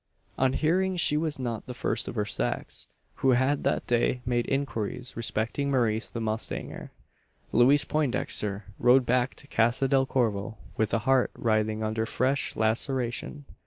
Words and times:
On 0.35 0.53
hearing 0.53 0.97
she 0.97 1.15
was 1.15 1.37
not 1.37 1.67
the 1.67 1.75
first 1.75 2.07
of 2.07 2.15
her 2.15 2.25
sex 2.25 2.87
who 3.17 3.33
had 3.33 3.63
that 3.63 3.85
day 3.85 4.23
made 4.25 4.47
inquiries 4.49 5.15
respecting 5.15 5.69
Maurice 5.69 6.09
the 6.09 6.19
mustanger, 6.19 6.89
Louise 7.51 7.85
Poindexter 7.85 8.63
rode 8.79 9.05
back 9.05 9.35
to 9.35 9.47
Casa 9.47 9.87
del 9.87 10.07
Corvo, 10.07 10.57
with 10.75 10.91
a 10.91 10.99
heart 11.05 11.29
writhing 11.35 11.83
under 11.83 12.07
fresh 12.07 12.55
laceration. 12.55 13.45